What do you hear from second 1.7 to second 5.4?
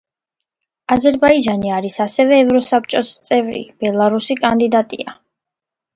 არის ასევე ევროსაბჭოს წევრი, ბელარუსი კანდიდატია.